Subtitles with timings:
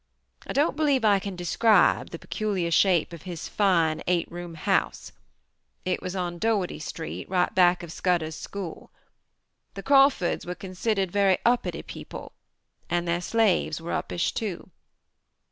[0.47, 5.11] I don't believe I can describe the peculiar shape of his fine eight room house.
[5.85, 8.89] It was on Dougherty Street, right back of Scudder's School.
[9.75, 12.31] The Crawfords were considered very uppity people
[12.89, 14.71] and their slaves were uppish too.